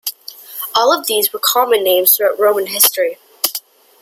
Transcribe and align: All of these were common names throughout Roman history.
All 0.73 0.97
of 0.97 1.05
these 1.05 1.31
were 1.31 1.37
common 1.37 1.83
names 1.83 2.17
throughout 2.17 2.39
Roman 2.39 2.65
history. 2.65 3.19